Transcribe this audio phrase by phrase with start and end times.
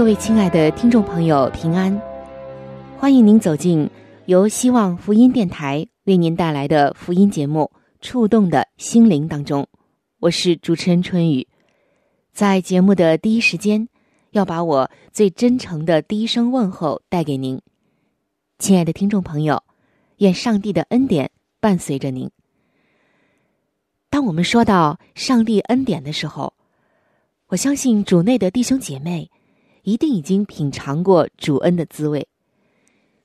[0.00, 1.94] 各位亲爱的听众朋友，平安！
[2.98, 3.86] 欢迎您走进
[4.24, 7.70] 由希望福音电台为您带来的福音节目。
[8.00, 9.68] 触动的心灵当中，
[10.18, 11.46] 我是主持人春雨，
[12.32, 13.86] 在节目的第一时间，
[14.30, 17.60] 要把我最真诚的第一声问候带给您，
[18.58, 19.62] 亲爱的听众朋友，
[20.16, 22.30] 愿上帝的恩典伴随着您。
[24.08, 26.54] 当我们说到上帝恩典的时候，
[27.48, 29.30] 我相信主内的弟兄姐妹
[29.82, 32.26] 一定已经品尝过主恩的滋味，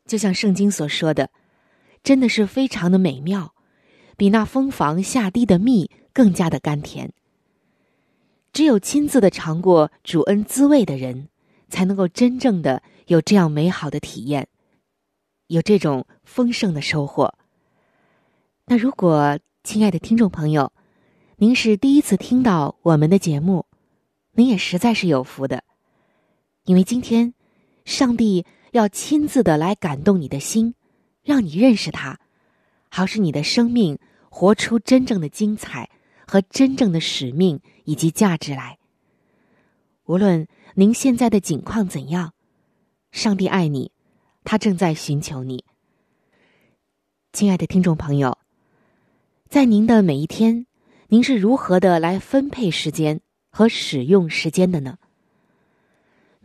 [0.06, 1.30] 就像圣经所说的，
[2.04, 3.54] 真的是非常的美妙。
[4.18, 7.12] 比那蜂房下滴的蜜更加的甘甜。
[8.54, 11.28] 只有亲自的尝过主恩滋味的人，
[11.68, 14.48] 才能够真正的有这样美好的体验，
[15.48, 17.34] 有这种丰盛的收获。
[18.68, 20.72] 那如果亲爱的听众朋友，
[21.36, 23.66] 您是第一次听到我们的节目，
[24.36, 25.66] 您也实在是有福的，
[26.66, 27.34] 因为今天，
[27.86, 30.74] 上帝要亲自的来感动你的心，
[31.24, 32.20] 让你认识他。
[32.90, 35.90] 好使你的生命活出真正的精彩
[36.26, 38.80] 和真正的使命以及价值来。
[40.06, 42.34] 无论您现在的境况怎样，
[43.12, 43.92] 上帝爱你，
[44.44, 45.66] 他正在寻求你。
[47.32, 48.40] 亲爱的听众朋友，
[49.50, 50.66] 在您的每一天，
[51.10, 54.98] 您是如何的来分配时间和使用时间的呢？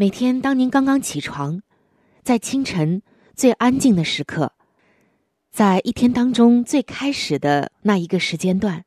[0.00, 1.60] 每天当您刚刚起床，
[2.22, 3.02] 在清晨
[3.34, 4.54] 最安静的时刻。
[5.50, 8.86] 在一天当中最开始的那一个时间段，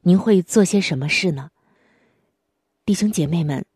[0.00, 1.50] 您会做些什么事呢？
[2.86, 3.66] 弟兄姐妹们，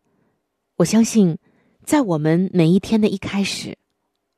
[0.77, 1.37] 我相信，
[1.83, 3.77] 在我们每一天的一开始，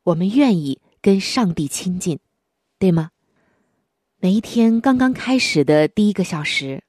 [0.03, 2.19] 我们愿意跟上帝亲近，
[2.77, 3.11] 对吗？
[4.19, 6.83] 每一天刚刚开始的第一个小时，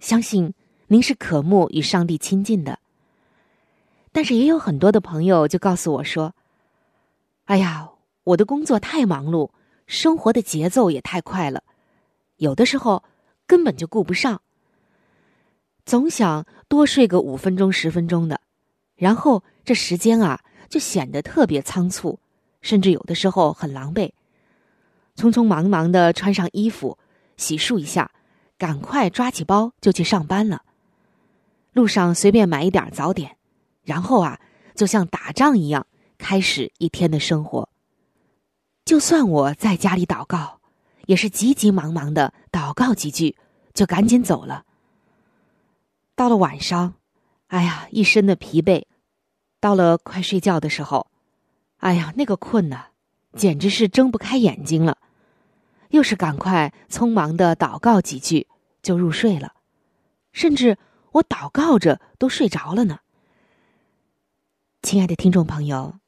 [0.00, 0.54] 相信
[0.86, 2.78] 您是渴慕与上帝亲近的。
[4.16, 6.34] 但是也有很多的朋友就告诉我说
[7.44, 7.90] ：“哎呀，
[8.24, 9.50] 我的工作太忙碌。”
[9.86, 11.62] 生活的节奏也太快了，
[12.36, 13.04] 有的时候
[13.46, 14.40] 根本就顾不上。
[15.84, 18.40] 总想多睡个五分钟、十分钟的，
[18.94, 20.40] 然后这时间啊
[20.70, 22.18] 就显得特别仓促，
[22.62, 24.12] 甚至有的时候很狼狈。
[25.14, 26.96] 匆匆忙忙的穿上衣服，
[27.36, 28.10] 洗漱一下，
[28.56, 30.62] 赶快抓起包就去上班了。
[31.74, 33.35] 路上随便买一点早点，
[33.86, 34.38] 然后啊，
[34.74, 35.86] 就像打仗一样
[36.18, 37.68] 开始一天的生活。
[38.84, 40.60] 就算我在家里祷告，
[41.06, 43.36] 也是急急忙忙的祷告几句，
[43.72, 44.64] 就赶紧走了。
[46.16, 46.94] 到了晚上，
[47.46, 48.84] 哎呀，一身的疲惫。
[49.60, 51.06] 到了快睡觉的时候，
[51.78, 52.86] 哎呀，那个困呐，
[53.36, 54.98] 简直是睁不开眼睛了。
[55.90, 58.48] 又是赶快匆忙的祷告几句，
[58.82, 59.54] 就入睡了。
[60.32, 60.76] 甚至
[61.12, 62.98] 我祷告着都睡着了呢。
[64.86, 65.98] 亲爱的听众朋友，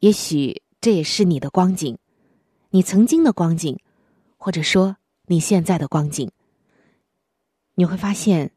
[0.00, 0.60] 也许。
[0.78, 1.96] 这也是你的光景，
[2.68, 3.80] 你曾经的光景，
[4.36, 6.30] 或者说你现在的光景。
[7.76, 8.52] 你会发现，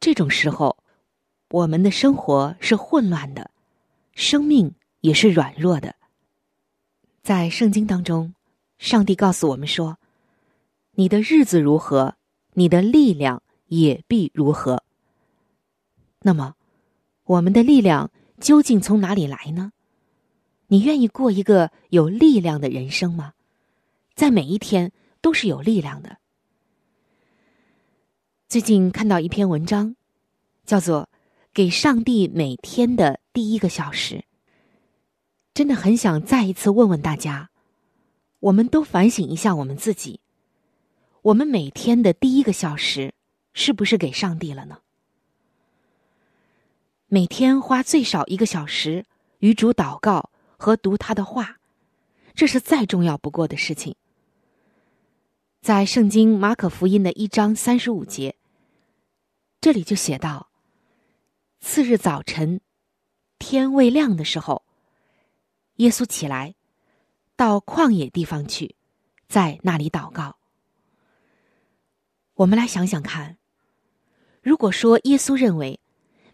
[0.00, 0.78] 这种时候，
[1.50, 3.50] 我们的生活是混乱的，
[4.14, 5.94] 生命也是软弱的。
[7.22, 8.34] 在圣经当中，
[8.78, 9.98] 上帝告诉我们说
[10.96, 12.14] ：“你的日子如何，
[12.54, 14.82] 你的力量也必如何。”
[16.24, 16.54] 那么，
[17.24, 18.10] 我们的力量
[18.42, 19.72] 究竟从哪里来呢？
[20.66, 23.34] 你愿意过一个有力量的人生吗？
[24.16, 24.90] 在每一天
[25.20, 26.18] 都是有力量的。
[28.48, 29.94] 最近看到一篇文章，
[30.66, 31.08] 叫做
[31.54, 34.16] 《给上帝每天的第一个小时》。
[35.54, 37.50] 真的很想再一次问问大家，
[38.40, 40.18] 我们都反省一下我们自己，
[41.22, 43.14] 我们每天的第一个小时
[43.52, 44.78] 是不是给上帝了呢？
[47.14, 49.04] 每天花最少一个小时
[49.40, 51.60] 与主祷告和读他的话，
[52.34, 53.94] 这是再重要不过的事情。
[55.60, 58.36] 在圣经马可福音的一章三十五节，
[59.60, 60.48] 这里就写道
[61.60, 62.62] ：“次日早晨，
[63.38, 64.64] 天未亮的时候，
[65.76, 66.54] 耶稣起来，
[67.36, 68.74] 到旷野地方去，
[69.28, 70.38] 在那里祷告。”
[72.32, 73.36] 我们来想想看，
[74.40, 75.78] 如果说耶稣认为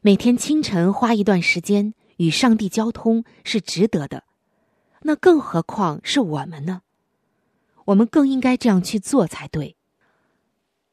[0.08, 4.24] 每天清晨花一段时间与上帝交通是值得的，
[5.02, 6.80] 那更何况是我们呢？
[7.84, 9.76] 我们更应该这样去做才对。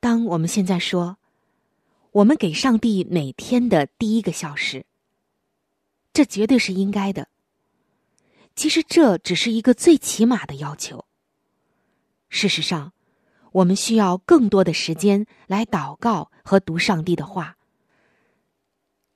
[0.01, 1.15] 当我们现在说，
[2.11, 4.85] 我们给上帝每天的第一个小时，
[6.11, 7.29] 这绝对是应该的。
[8.53, 11.05] 其实这只是一个最起码的要求。
[12.27, 12.91] 事实上。
[13.53, 17.55] 我们需要更多的时间来祷告和读上帝的话。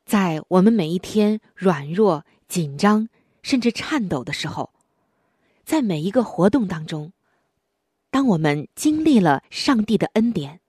[0.10, 3.10] 在我们每一天软弱、紧张
[3.44, 4.72] 甚至颤抖的时候，
[5.64, 7.14] 在每一个活动当中，
[8.10, 10.62] 当我们经历了上帝的恩典，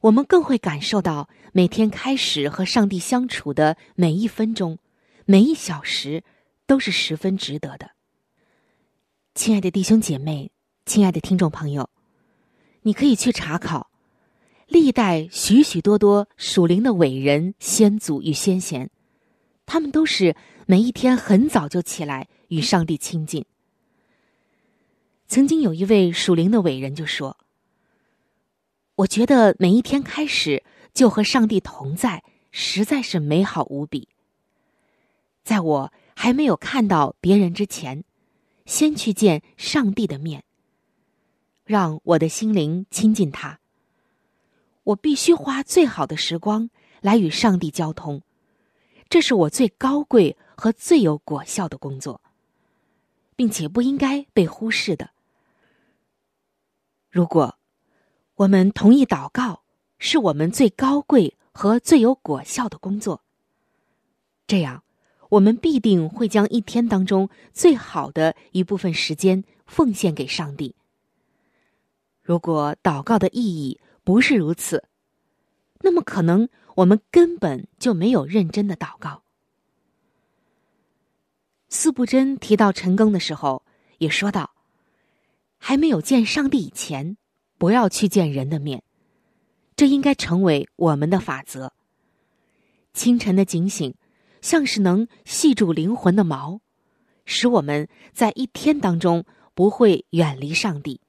[0.00, 4.78] 我们更会感受到每天开始和上帝相处的每一分钟、
[5.26, 6.24] 每一小时
[6.66, 7.90] 都是十分值得的。
[9.34, 10.50] 亲爱的弟兄姐妹，
[10.86, 11.90] 亲爱的听众朋友。
[12.80, 13.89] 你可以去查考，
[14.70, 18.88] 历代许许多多属灵的伟人、先祖与先贤，
[19.66, 23.44] 他们都是每一天很早就起来与上帝亲近。
[25.26, 27.36] 曾经有一位属灵的伟人就说
[28.94, 30.62] ：“我觉得每一天开始
[30.94, 32.22] 就和上帝同在，
[32.52, 34.06] 实在是美好无比。
[35.42, 38.04] 在我还没有看到别人之前，
[38.66, 40.44] 先去见上帝的面。”
[41.66, 43.59] 让我的心灵亲近他。
[44.90, 46.70] 我必须花最好的时光
[47.00, 48.22] 来与上帝交通，
[49.08, 52.20] 这是我最高贵和最有果效的工作，
[53.36, 55.10] 并且不应该被忽视的。
[57.08, 57.56] 如果
[58.36, 59.62] 我们同意祷告
[59.98, 63.22] 是我们最高贵和最有果效的工作，
[64.46, 64.82] 这样
[65.28, 70.74] 我们必定会将一天当中最好的一部分时间奉献给上帝。
[72.22, 74.84] 如果祷告的意义不是如此，
[75.80, 79.22] 那么可能我们根本就没有认真的祷告。
[81.68, 83.64] 四不真提到陈庚的时候，
[83.98, 84.50] 也说到，
[85.58, 87.16] 还没有见上帝以前，
[87.58, 88.82] 不要去见人的面，
[89.76, 91.72] 这应该成为我们的法则。
[92.92, 93.94] 清晨的警醒，
[94.40, 96.58] 像是能系住灵魂的锚，
[97.24, 99.24] 使我们在一天当中
[99.54, 101.00] 不会远离上帝。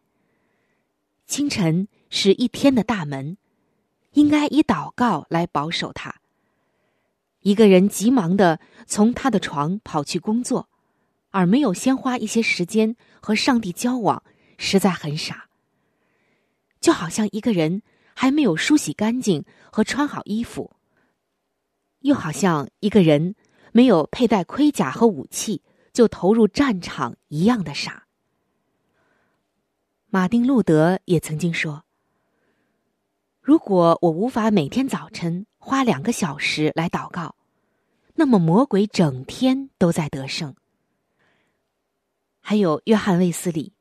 [1.26, 3.38] 清晨是一天的大门，
[4.12, 6.14] 应该以祷告来保守它。
[7.40, 10.70] 一个人急忙的从他的床跑去工作，
[11.32, 14.22] 而没有先花一些时间和上帝交往，
[14.60, 15.48] 实在很傻。
[16.80, 17.82] 就好像一个人
[18.14, 20.72] 还没有梳洗干净和穿好衣服，
[22.02, 23.36] 又好像一个人
[23.72, 25.64] 没有佩戴盔甲和武器
[25.94, 28.06] 就投入战场一样的傻。
[30.10, 31.86] 马丁·路德也曾经说
[33.42, 37.36] ：“如果我无法每天早晨花两个小时来祷告，
[38.16, 40.56] 那么魔鬼整天都在得胜。”
[42.40, 43.74] 还有约翰·卫斯理，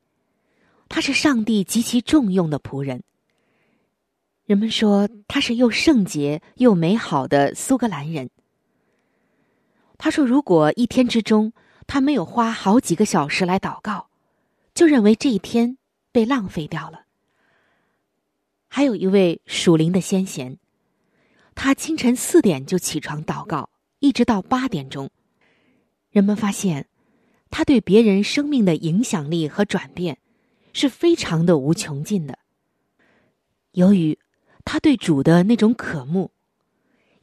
[0.88, 3.02] 他是上帝极其重用的仆人。
[4.44, 8.30] 人们说他是又圣洁又美好的苏格兰人。
[9.98, 11.52] 他说：“如果一天之中
[11.86, 14.08] 他没有花好几个小时来祷告，
[14.74, 15.76] 就认为这一天。”
[16.12, 17.04] 被浪费掉了。
[18.72, 20.56] 还有一位属灵的先贤，
[21.56, 25.10] 他清晨四点就起床祷告，一直到八点钟。
[26.10, 26.86] 人们发现，
[27.50, 30.18] 他对别人生命的影响力和转变
[30.72, 32.38] 是非常的无穷尽的。
[33.72, 34.16] 由于
[34.64, 36.30] 他对主的那种渴慕，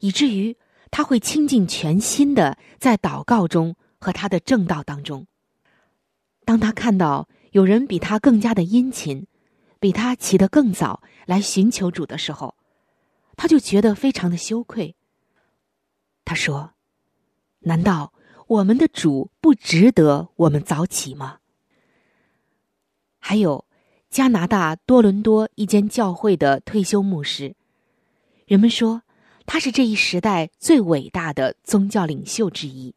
[0.00, 0.54] 以至于
[0.90, 5.26] 他会倾尽全心的在祷告中和他的正道当中。
[6.44, 7.26] 当他看到。
[7.52, 9.26] 有人比他更加的殷勤，
[9.80, 12.54] 比他起得更早来寻求主的时候，
[13.36, 14.96] 他就觉得非常的羞愧。
[16.24, 16.72] 他说
[17.60, 18.12] ：“难道
[18.46, 21.38] 我们的主不值得我们早起吗？”
[23.18, 23.66] 还有
[24.10, 27.54] 加拿大多伦多一间教会的退休牧师，
[28.46, 29.02] 人们说
[29.46, 32.94] 他是这一时代最伟大的宗教领袖之一。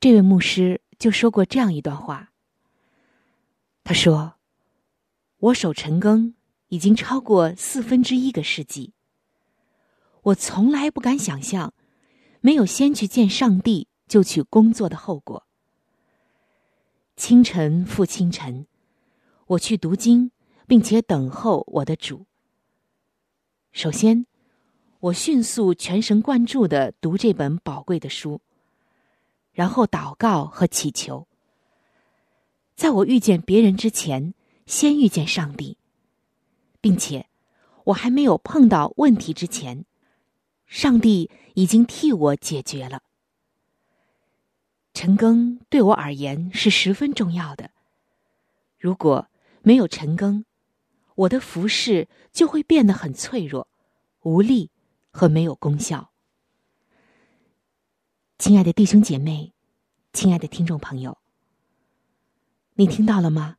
[0.00, 2.32] 这位牧师就说过这样一段话。
[3.84, 4.34] 他说
[5.46, 6.34] ：“我守陈更
[6.68, 8.92] 已经超过四分之一个世纪。
[10.22, 11.72] 我从来不敢想象，
[12.40, 15.46] 没有先去见上帝就去工作的后果。
[17.16, 18.66] 清晨复清晨，
[19.46, 20.32] 我去读经，
[20.66, 22.26] 并且等候我的主。
[23.70, 24.26] 首先，
[24.98, 28.40] 我迅速全神贯注的读这本宝贵的书，
[29.52, 31.28] 然后祷告和祈求。
[32.74, 34.34] 在我遇见别人之前，
[34.66, 35.78] 先遇见上帝，
[36.80, 37.26] 并且
[37.84, 39.84] 我还没有碰到问题之前，
[40.66, 43.02] 上帝已经替我解决了。
[44.92, 47.70] 陈庚对我而言是十分重要的。
[48.78, 49.28] 如果
[49.62, 50.44] 没有陈庚，
[51.14, 53.68] 我的服饰就会变得很脆弱、
[54.22, 54.70] 无力
[55.10, 56.10] 和没有功效。
[58.38, 59.52] 亲爱的弟兄姐妹，
[60.12, 61.18] 亲爱的听众朋友。
[62.74, 63.56] 你听到了吗？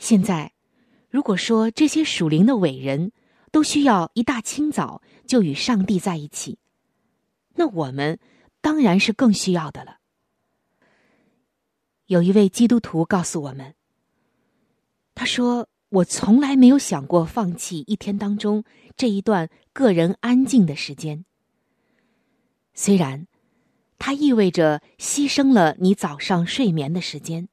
[0.00, 0.54] 现在，
[1.10, 3.12] 如果说这些属灵的伟人
[3.52, 6.58] 都需要一大清早就与上帝在一起，
[7.56, 8.18] 那我们
[8.62, 9.98] 当然是更需要的了。
[12.06, 13.74] 有一位基督徒告诉我们，
[15.14, 15.68] 他说
[16.00, 18.64] ：“我从来没有想过放弃一天当中
[18.96, 21.26] 这一段个人安静的时间，
[22.72, 23.26] 虽然
[23.98, 27.48] 它意味着牺牲了你早上睡眠的时间。”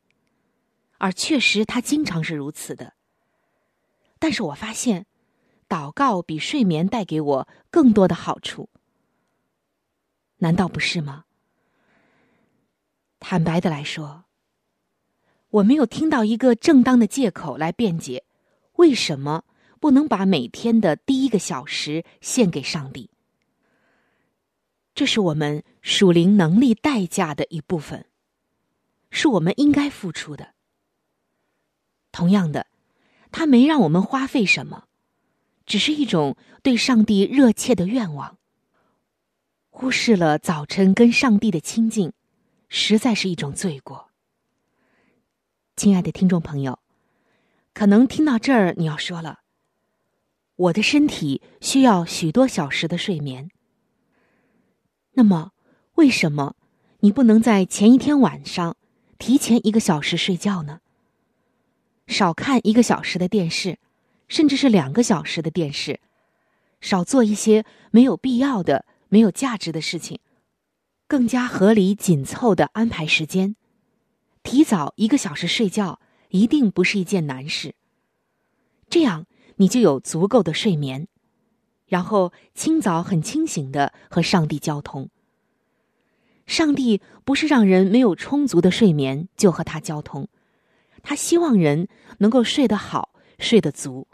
[0.97, 2.93] 而确实，他经常是如此的。
[4.19, 5.05] 但是我发现，
[5.69, 8.69] 祷告比睡眠带给我更多的好处。
[10.37, 11.25] 难道不是吗？
[13.19, 14.25] 坦白的来说，
[15.49, 18.25] 我没有听到一个正当的借口来辩解，
[18.73, 19.43] 为什么
[19.79, 23.09] 不能把每天的第一个小时献给上帝？
[24.93, 28.05] 这是我们属灵能力代价的一部分，
[29.11, 30.55] 是我们应该付出的。
[32.11, 32.67] 同样的，
[33.31, 34.85] 他没让我们花费什么，
[35.65, 38.37] 只是一种对上帝热切的愿望。
[39.69, 42.13] 忽视了早晨跟上帝的亲近，
[42.67, 44.09] 实在是一种罪过。
[45.75, 46.79] 亲爱的听众朋友，
[47.73, 49.41] 可能听到这儿你要说了
[50.55, 53.51] ：“我的身体需要许多小时的睡眠。”
[55.13, 55.51] 那么，
[55.93, 56.55] 为什么
[57.01, 58.75] 你不能在前一天晚上
[59.19, 60.79] 提前一个小时睡觉呢？
[62.07, 63.77] 少看一个小时的电视，
[64.27, 65.99] 甚至是两个小时的电视，
[66.81, 70.19] 少做一些没有必要的、没有价值的事情，
[71.07, 73.55] 更加合理紧凑的安排时间，
[74.41, 75.99] 提早一个小时睡觉
[76.29, 77.75] 一定不是一件难事。
[78.89, 79.25] 这样
[79.57, 81.07] 你就有足够的睡眠，
[81.87, 85.09] 然后清早很清醒的和上帝交通。
[86.45, 90.29] 上帝不是让人没有充足的睡眠就和他交通。
[91.07, 91.87] 他希望人
[92.17, 94.09] 能够睡得好，睡得足。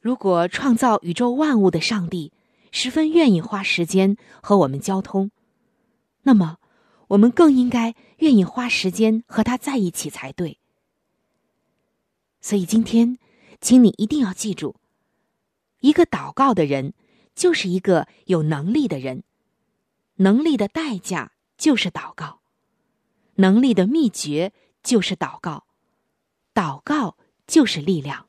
[0.00, 2.32] 如果创造宇宙万物的上帝
[2.72, 5.30] 十分愿意花时间和我们交通，
[6.22, 6.56] 那么
[7.08, 10.58] 我们更应该愿意花时间和他在一起才对。
[12.40, 13.18] 所以今天，
[13.60, 14.76] 请你一定要记住：
[15.80, 16.94] 一个祷告的人，
[17.34, 19.22] 就是一个有能力的人。
[20.14, 22.40] 能力的代价就是祷告，
[23.34, 24.54] 能力的秘诀。
[24.86, 25.64] 就是祷告，
[26.54, 28.28] 祷告就是力量。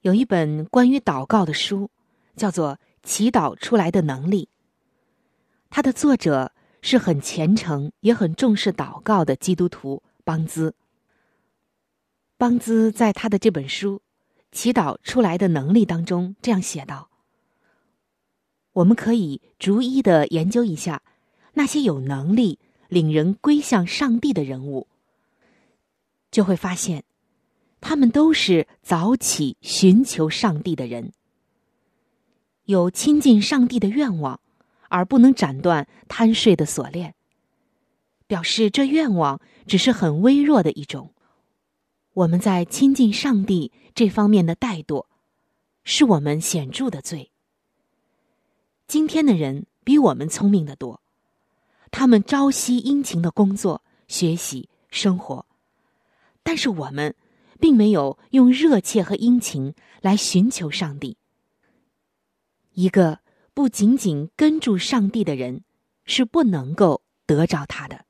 [0.00, 1.88] 有一本关于祷告的书，
[2.34, 2.74] 叫做
[3.04, 4.48] 《祈祷出来的能力》。
[5.70, 10.74] 它的作者是很虔诚也很重视祷告的基督徒邦兹。
[12.36, 13.98] 邦兹在他的这本书
[14.50, 17.08] 《祈祷出来的能力》当中这样写道
[18.74, 21.04] ：“我们可以逐一的研究一下
[21.52, 22.58] 那些有能力。”
[22.92, 24.86] 领人归向上帝的人物，
[26.30, 27.04] 就会发现，
[27.80, 31.14] 他们都是早起寻求上帝的人，
[32.64, 34.38] 有亲近上帝的愿望，
[34.90, 37.14] 而不能斩断贪睡的锁链。
[38.26, 41.14] 表示这愿望只是很微弱的一种。
[42.12, 45.06] 我们在亲近上帝这方面的怠惰，
[45.82, 47.30] 是我们显著的罪。
[48.86, 51.00] 今天的人比我们聪明的多。
[51.92, 55.46] 他们朝夕殷勤的工作、学习、生活，
[56.42, 57.14] 但是我们
[57.60, 61.18] 并没有用热切和殷勤来寻求上帝。
[62.72, 63.20] 一个
[63.52, 65.62] 不仅仅跟住上帝的人，
[66.06, 68.06] 是不能够得着他的。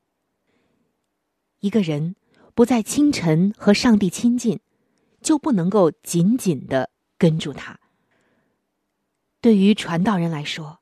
[1.59, 2.15] 一个人
[2.55, 4.61] 不在清晨和上帝亲近，
[5.21, 7.77] 就不能够紧紧的跟住他。
[9.41, 10.79] 对于传道人来说，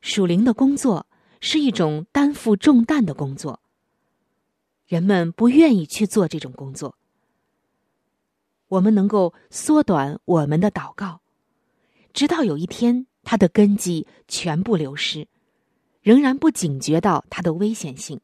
[0.00, 1.08] 属灵的工作。
[1.44, 3.60] 是一种担负重担的工作。
[4.86, 6.96] 人们不愿意去做这种工作。
[8.68, 11.20] 我们能够缩短我们的祷告，
[12.12, 15.26] 直到有一天，它的根基全部流失，
[16.00, 18.20] 仍然不警觉到它的危险性。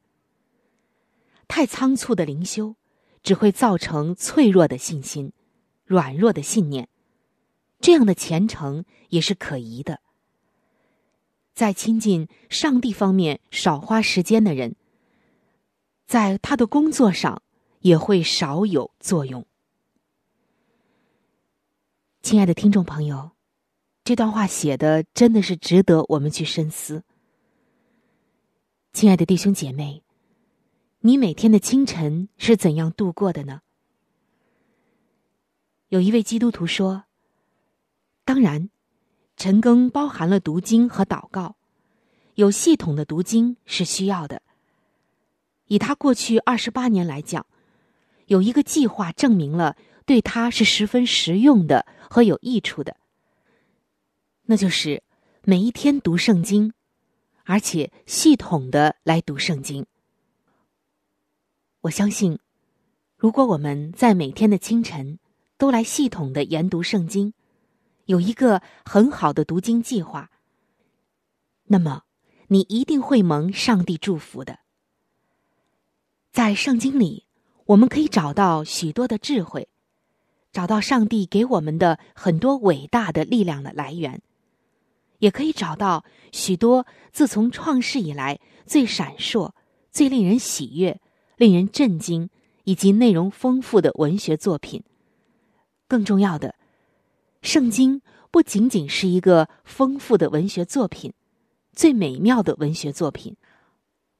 [1.48, 2.76] 太仓促的灵修，
[3.24, 5.32] 只会造成脆弱的信心、
[5.84, 6.88] 软弱的信念，
[7.80, 10.00] 这样的虔诚也是可疑的。
[11.58, 14.76] 在亲近上帝方面少花时间的人，
[16.06, 17.42] 在他的工作上
[17.80, 19.44] 也会少有作用。
[22.22, 23.32] 亲爱的听众朋友，
[24.04, 27.02] 这段话写的真的是值得我们去深思。
[28.92, 30.04] 亲爱的弟兄姐妹，
[31.00, 33.62] 你每天的清晨是怎样度过的呢？
[35.88, 37.06] 有一位基督徒说
[38.24, 38.70] ：“当然，
[39.38, 41.56] 晨更包含了读经和祷告，
[42.34, 44.42] 有系统的读经是需要的。
[45.68, 47.46] 以他过去二十八年来讲，
[48.26, 49.76] 有一个计划证明了。”
[50.08, 52.96] 对他是十分实用的和有益处的，
[54.46, 55.02] 那就是
[55.42, 56.72] 每一天读圣经，
[57.44, 59.84] 而且系统的来读圣经。
[61.82, 62.38] 我相信，
[63.18, 65.18] 如果我们在每天的清晨
[65.58, 67.34] 都来系统的研读圣经，
[68.08, 70.30] 有一个很好的读经计划，
[71.64, 72.04] 那么
[72.46, 74.60] 你一定会蒙上帝祝福的。
[76.32, 77.26] 在圣经里，
[77.66, 79.68] 我们可以找到许多的智慧。
[80.50, 84.22] 找到上帝给我们的很多伟大的力量的来源，
[85.18, 89.52] 也可以找到许多自从创世以来最闪烁、
[89.90, 90.98] 最令人喜悦、
[91.36, 92.30] 令人震惊
[92.64, 94.82] 以及内容丰富的文学作品。
[95.86, 96.54] 更重要的，
[97.42, 101.12] 圣经不仅仅是一个丰富的文学作品、
[101.72, 103.36] 最美妙的文学作品，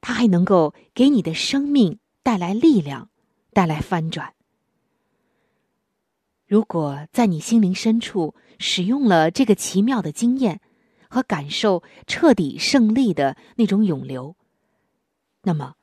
[0.01, 3.09] 它还能够给你的生命带来力量，
[3.53, 4.33] 带来翻转。
[6.47, 10.61] 如果在你心灵深处使用了这个奇妙的经验，
[11.09, 14.35] 和感受彻底胜利的那种涌流，
[15.43, 15.75] 那么，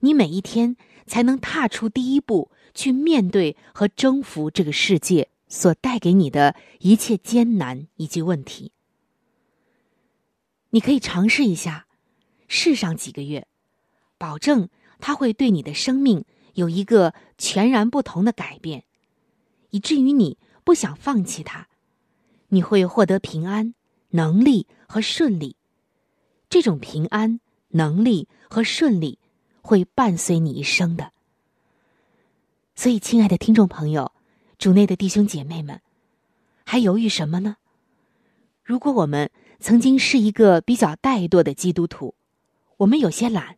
[0.00, 8.72] 你每一天才能踏出第一步，去面对和征服这个世界所带给你的一切艰难以及问题。
[10.70, 11.86] 你可以尝试一下，
[12.46, 13.46] 试上几个月，
[14.18, 18.84] 保证它会对你的生命有一个全然不同的改变。
[19.70, 21.68] 以至于你不想放弃它，
[22.48, 23.74] 你会获得平安、
[24.10, 25.56] 能力和顺利。
[26.50, 29.18] 这种平安、能力和顺利
[29.60, 31.12] 会伴随你一生的。
[32.74, 34.12] 所以，亲爱的听众朋友，
[34.58, 35.80] 主内的弟兄姐妹们，
[36.64, 37.58] 还犹豫什么呢？
[38.64, 42.16] 如果我们曾经是一个比较怠惰的基督徒，
[42.78, 43.56] 我们有些懒，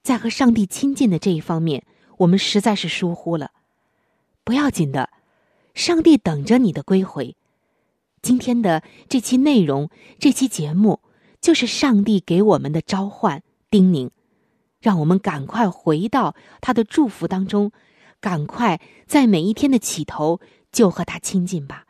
[0.00, 1.84] 在和上帝亲近的这一方面，
[2.18, 3.50] 我们实在是疏忽了。
[4.44, 5.10] 不要紧的。
[5.74, 7.34] 上帝等着你的归回。
[8.20, 11.00] 今天的这期内容，这期节目，
[11.40, 14.10] 就是上帝给我们的召唤、叮咛，
[14.80, 17.72] 让我们赶快回到他的祝福当中，
[18.22, 21.84] 赶快在每一天的起头就和他亲近吧。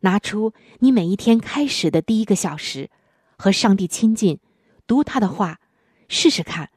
[0.00, 2.90] 拿出你每一天开始的第一个小时，
[3.38, 4.40] 和上帝亲近，
[4.86, 5.60] 读他的话，
[6.08, 6.70] 试试看，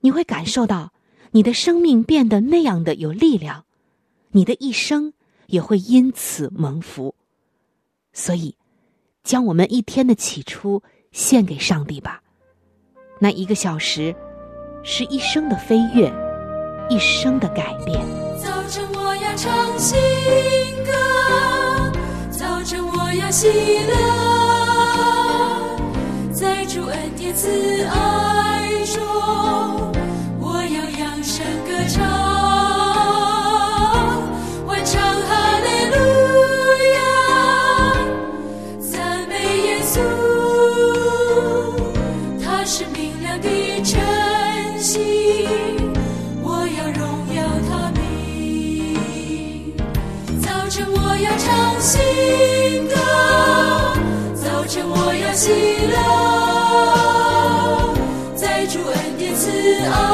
[0.00, 0.92] 你会感受到
[1.32, 3.66] 你的生命变得那样的有力量。
[4.30, 5.12] 你的一生
[5.46, 7.14] 也会因此蒙福，
[8.12, 8.56] 所以，
[9.22, 12.22] 将我们一天的起初献给上帝吧。
[13.20, 14.16] 那一个小时，
[14.82, 16.12] 是一生的飞跃，
[16.88, 18.00] 一生的改变。
[18.42, 19.96] 早晨我要唱新
[20.84, 20.92] 歌，
[22.30, 23.48] 早晨我要喜
[23.86, 23.94] 乐，
[26.32, 27.48] 在主恩典慈
[27.84, 29.02] 爱中，
[30.40, 32.33] 我要扬声歌唱。
[59.84, 60.13] 典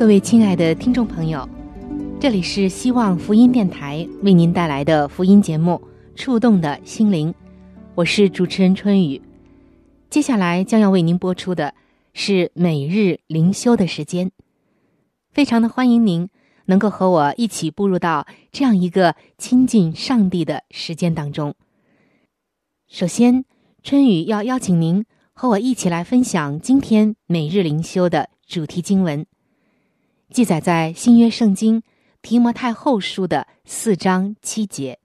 [0.00, 1.46] 各位亲爱的听众朋友，
[2.18, 5.72] 这里是希望福音电台为您带来的福音节目
[6.18, 7.30] 《触动的心灵》，
[7.94, 9.20] 我是主持人春雨。
[10.08, 11.74] 接下来将要为您播出的
[12.14, 14.30] 是每日灵修的时间，
[15.32, 16.30] 非常的欢迎您
[16.64, 21.54] 能够和我一起步入到这样一个亲近上帝的时间当中。
[22.88, 23.44] 首先，
[23.82, 29.26] 春雨要邀请您和我一起来分享今天每日灵修的主题经文。
[30.32, 31.82] 记载在新约圣经
[32.22, 35.00] 提摩太后书的四章七节。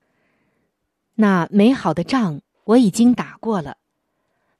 [1.15, 3.77] 那美好的仗我已经打过了，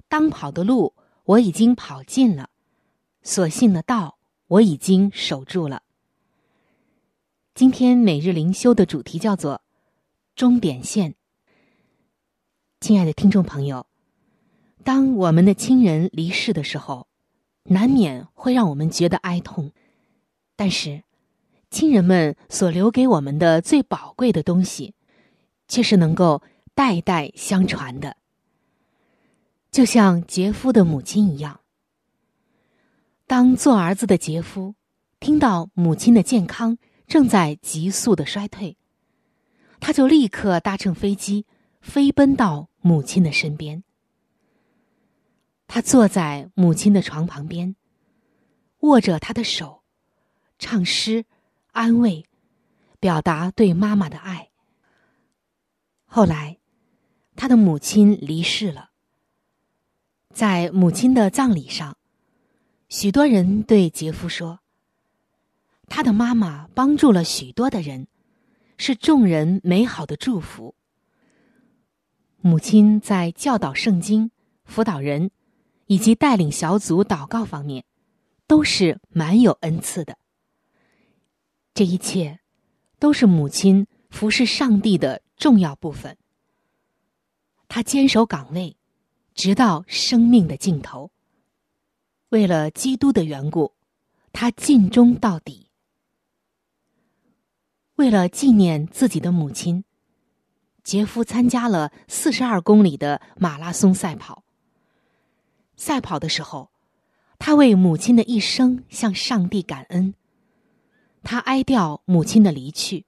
[0.08, 2.50] 当跑的路我已经跑尽了，
[3.22, 5.84] 所信的道我已经守住了。
[7.54, 9.62] 今天每日灵修的主题叫做
[10.36, 11.14] “终点线”。
[12.82, 13.86] 亲爱的听众朋友，
[14.84, 17.06] 当我们的亲人离世的时候，
[17.66, 19.72] 难免会让我们觉得哀痛。
[20.56, 21.04] 但是，
[21.70, 24.94] 亲人们所留给我们的最宝贵的东西，
[25.68, 26.42] 却是能够
[26.74, 28.16] 代代相传的。
[29.72, 31.60] 就像杰夫的母亲一样，
[33.28, 34.76] 当做儿子的杰夫
[35.20, 38.78] 听到母亲的健康正在急速的衰退，
[39.82, 41.46] 他就立刻搭乘飞机
[41.82, 43.84] 飞奔到母亲的身边。
[45.68, 47.76] 他坐在母亲的床旁边，
[48.80, 49.82] 握着她的手。
[50.58, 51.26] 唱诗，
[51.72, 52.26] 安慰，
[53.00, 54.50] 表达对妈妈的爱。
[56.06, 56.58] 后来，
[57.36, 58.92] 他的母亲离世了。
[60.34, 61.98] 在母亲的葬礼上，
[62.90, 64.60] 许多人对杰夫说
[65.88, 68.08] ：“他的妈妈帮助了许多的人，
[68.78, 70.76] 是众人美好的祝福。”
[72.40, 74.30] 母亲在教导圣经、
[74.66, 75.32] 辅导人
[75.88, 77.84] 以及带领小组祷告方面，
[78.46, 80.18] 都是蛮有恩赐的。
[81.76, 82.40] 这一切，
[83.00, 86.18] 都是母亲服侍上帝的重要部分。
[87.68, 88.78] 她坚守岗位，
[89.34, 91.12] 直到生命的尽头。
[92.30, 93.74] 为了基督的缘故，
[94.32, 95.70] 她尽忠到底。
[97.96, 99.84] 为了纪念自己的母亲，
[100.82, 104.46] 杰夫参加了四十二公里的马拉松赛跑。
[105.76, 106.72] 赛跑的时候，
[107.38, 110.14] 他为母亲的一生向上帝感恩。
[111.26, 113.06] 他哀悼母亲的离去。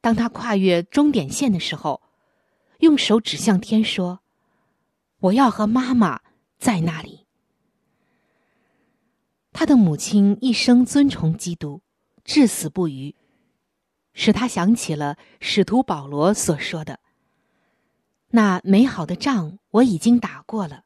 [0.00, 2.00] 当他跨越终点线的时候，
[2.78, 4.20] 用手指向天说
[5.18, 6.20] ：“我要和妈妈
[6.58, 7.26] 在那里。”
[9.52, 11.82] 他的母亲一生尊崇基督，
[12.24, 13.14] 至死不渝，
[14.14, 17.00] 使他想起了使徒保罗所说的
[18.30, 20.84] ：“那美好的仗我已经打过了，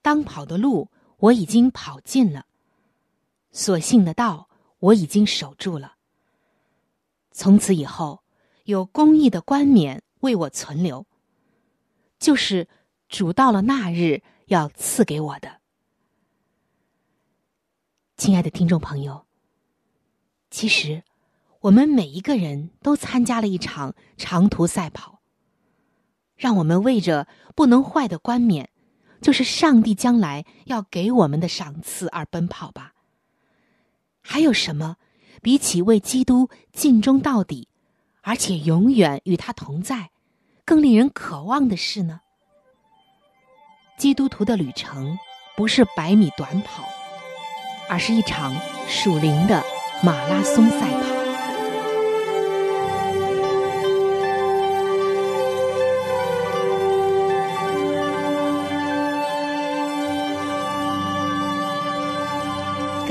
[0.00, 2.46] 当跑的路我已经跑尽了，
[3.50, 4.48] 所信的道。”
[4.82, 5.94] 我已经守住了。
[7.30, 8.24] 从此以后，
[8.64, 11.06] 有公义的冠冕为我存留，
[12.18, 12.68] 就是
[13.08, 15.60] 主到了那日要赐给我的。
[18.16, 19.24] 亲爱的听众朋友，
[20.50, 21.04] 其实
[21.60, 25.20] 我们每一个人都参加了一场长途赛跑。
[26.34, 28.68] 让我们为着不能坏的冠冕，
[29.20, 32.91] 就是上帝将来要给我们的赏赐而奔跑吧。
[34.22, 34.96] 还有什么
[35.42, 37.68] 比起为基督尽忠到底，
[38.22, 40.10] 而且永远与他同在，
[40.64, 42.20] 更令人渴望的事呢？
[43.98, 45.18] 基督徒的旅程
[45.56, 46.84] 不是百米短跑，
[47.88, 48.54] 而是一场
[48.88, 49.62] 属灵的
[50.02, 51.11] 马拉松赛跑。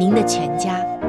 [0.00, 0.99] 您的全家。